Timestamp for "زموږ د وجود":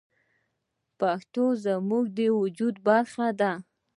1.65-2.75